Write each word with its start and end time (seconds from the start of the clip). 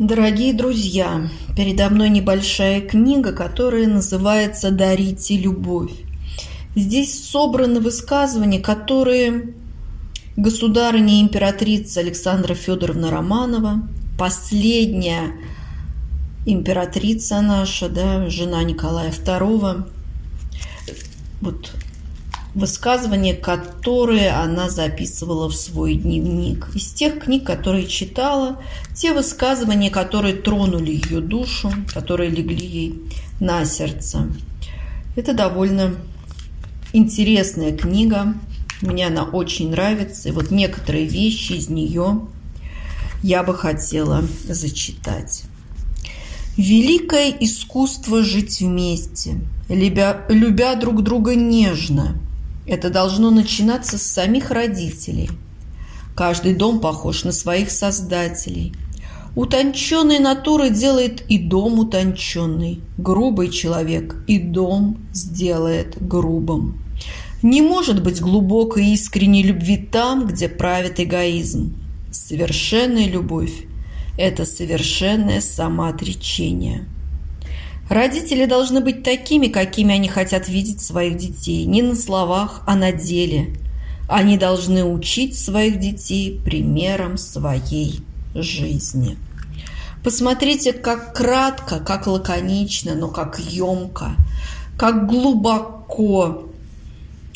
Дорогие 0.00 0.52
друзья, 0.52 1.30
передо 1.56 1.88
мной 1.88 2.08
небольшая 2.08 2.80
книга, 2.80 3.30
которая 3.32 3.86
называется 3.86 4.72
«Дарите 4.72 5.36
любовь». 5.36 5.92
Здесь 6.74 7.28
собраны 7.30 7.78
высказывания, 7.78 8.58
которые 8.58 9.54
государыня 10.36 11.20
императрица 11.20 12.00
Александра 12.00 12.54
Федоровна 12.54 13.12
Романова, 13.12 13.86
последняя 14.18 15.30
императрица 16.44 17.40
наша, 17.40 17.88
да, 17.88 18.28
жена 18.28 18.64
Николая 18.64 19.12
II, 19.12 19.86
вот 21.40 21.70
высказывания, 22.54 23.34
которые 23.34 24.30
она 24.30 24.70
записывала 24.70 25.48
в 25.48 25.54
свой 25.54 25.96
дневник. 25.96 26.68
Из 26.74 26.92
тех 26.92 27.18
книг, 27.24 27.44
которые 27.44 27.86
читала, 27.86 28.60
те 28.94 29.12
высказывания, 29.12 29.90
которые 29.90 30.34
тронули 30.34 30.92
ее 30.92 31.20
душу, 31.20 31.72
которые 31.92 32.30
легли 32.30 32.66
ей 32.66 33.02
на 33.40 33.64
сердце. 33.64 34.28
Это 35.16 35.34
довольно 35.34 35.96
интересная 36.92 37.76
книга. 37.76 38.34
Мне 38.80 39.08
она 39.08 39.24
очень 39.24 39.70
нравится. 39.70 40.28
И 40.28 40.32
вот 40.32 40.50
некоторые 40.50 41.06
вещи 41.06 41.52
из 41.54 41.68
нее 41.68 42.20
я 43.22 43.42
бы 43.42 43.54
хотела 43.54 44.22
зачитать. 44.48 45.44
Великое 46.56 47.30
искусство 47.40 48.22
жить 48.22 48.60
вместе, 48.60 49.40
любя, 49.68 50.24
любя 50.28 50.76
друг 50.76 51.02
друга 51.02 51.34
нежно– 51.34 52.16
это 52.66 52.90
должно 52.90 53.30
начинаться 53.30 53.98
с 53.98 54.02
самих 54.02 54.50
родителей. 54.50 55.30
Каждый 56.14 56.54
дом 56.54 56.80
похож 56.80 57.24
на 57.24 57.32
своих 57.32 57.70
создателей. 57.70 58.72
Утонченной 59.36 60.20
натуры 60.20 60.70
делает 60.70 61.24
и 61.28 61.38
дом 61.38 61.80
утонченный. 61.80 62.80
Грубый 62.96 63.50
человек 63.50 64.16
и 64.28 64.38
дом 64.38 64.98
сделает 65.12 65.96
грубым. 66.00 66.78
Не 67.42 67.60
может 67.60 68.02
быть 68.02 68.20
глубокой 68.20 68.86
искренней 68.92 69.42
любви 69.42 69.76
там, 69.76 70.26
где 70.26 70.48
правит 70.48 71.00
эгоизм. 71.00 71.74
Совершенная 72.12 73.08
любовь– 73.08 73.64
это 74.18 74.44
совершенное 74.46 75.40
самоотречение– 75.40 76.86
Родители 77.88 78.46
должны 78.46 78.80
быть 78.80 79.02
такими, 79.02 79.48
какими 79.48 79.94
они 79.94 80.08
хотят 80.08 80.48
видеть 80.48 80.80
своих 80.80 81.18
детей, 81.18 81.66
не 81.66 81.82
на 81.82 81.94
словах, 81.94 82.62
а 82.66 82.76
на 82.76 82.92
деле. 82.92 83.54
Они 84.08 84.38
должны 84.38 84.84
учить 84.84 85.38
своих 85.38 85.78
детей 85.78 86.40
примером 86.44 87.18
своей 87.18 88.00
жизни. 88.34 89.16
Посмотрите, 90.02 90.72
как 90.72 91.14
кратко, 91.14 91.78
как 91.80 92.06
лаконично, 92.06 92.94
но 92.94 93.08
как 93.08 93.38
емко, 93.38 94.16
как 94.78 95.06
глубоко 95.06 96.48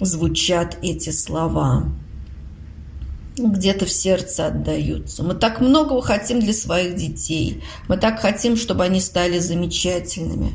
звучат 0.00 0.78
эти 0.82 1.10
слова 1.10 1.84
где-то 3.36 3.86
в 3.86 3.92
сердце 3.92 4.46
отдаются. 4.46 5.22
Мы 5.22 5.34
так 5.34 5.60
многого 5.60 6.02
хотим 6.02 6.40
для 6.40 6.52
своих 6.52 6.96
детей. 6.96 7.62
Мы 7.88 7.96
так 7.96 8.20
хотим, 8.20 8.56
чтобы 8.56 8.84
они 8.84 9.00
стали 9.00 9.38
замечательными. 9.38 10.52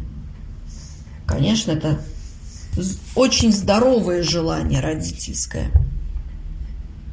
Конечно, 1.26 1.72
это 1.72 2.00
очень 3.16 3.52
здоровое 3.52 4.24
желание 4.24 4.80
родительское. 4.80 5.72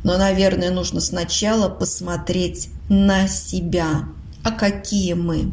Но, 0.03 0.19
наверное, 0.19 0.71
нужно 0.71 1.01
сначала 1.01 1.71
посмотреть 1.71 2.69
на 2.91 3.27
себя. 3.27 4.05
А 4.43 4.51
какие 4.51 5.15
мы? 5.15 5.51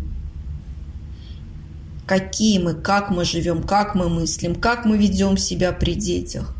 Какие 2.05 2.59
мы, 2.59 2.73
как 2.73 3.09
мы 3.09 3.23
живем, 3.23 3.63
как 3.63 3.95
мы 3.95 4.09
мыслим, 4.09 4.55
как 4.55 4.83
мы 4.83 4.97
ведем 4.97 5.37
себя 5.37 5.71
при 5.71 5.93
детях. 5.93 6.53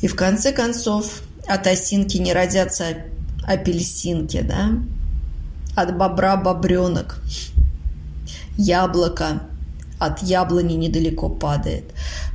И 0.00 0.06
в 0.06 0.16
конце 0.16 0.52
концов 0.52 1.22
от 1.46 1.66
осинки 1.66 2.18
не 2.18 2.32
родятся 2.32 3.04
апельсинки, 3.44 4.40
да? 4.42 4.70
От 5.74 5.96
бобра 5.96 6.36
бобренок. 6.36 7.22
Яблоко 8.56 9.42
от 9.98 10.22
яблони 10.22 10.74
недалеко 10.74 11.28
падает. 11.28 11.84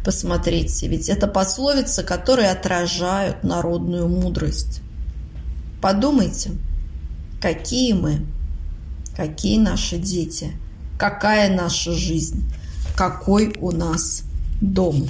Посмотрите, 0.03 0.87
ведь 0.87 1.09
это 1.09 1.27
пословицы, 1.27 2.03
которые 2.03 2.49
отражают 2.49 3.43
народную 3.43 4.07
мудрость. 4.07 4.81
Подумайте, 5.81 6.51
какие 7.41 7.93
мы, 7.93 8.25
какие 9.15 9.59
наши 9.59 9.97
дети, 9.97 10.53
какая 10.97 11.53
наша 11.55 11.91
жизнь, 11.91 12.49
какой 12.95 13.53
у 13.59 13.71
нас 13.71 14.23
дом. 14.61 15.09